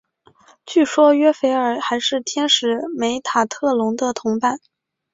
[0.65, 4.59] 据说约斐尔还是天使梅塔特隆的同伴。